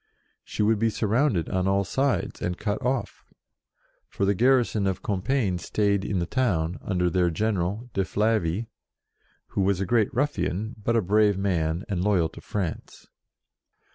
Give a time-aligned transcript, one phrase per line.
[0.43, 3.23] She would be surrounded on all sides and cut off,
[4.07, 8.65] for the garrison of Compiegne stayed in the town, under their general, de Flavy,
[9.49, 13.05] who was a great ruffian, but a brave man, and loyal to France.